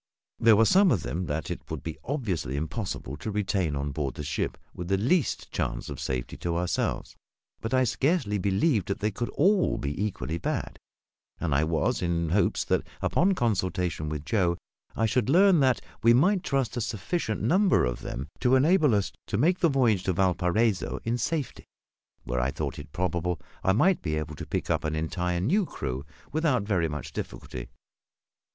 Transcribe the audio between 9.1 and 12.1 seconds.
could all be equally bad, and I was